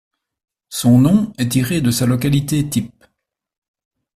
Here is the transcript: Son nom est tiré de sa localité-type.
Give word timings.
Son 0.69 0.97
nom 0.97 1.31
est 1.37 1.49
tiré 1.51 1.79
de 1.79 1.91
sa 1.91 2.07
localité-type. 2.07 3.05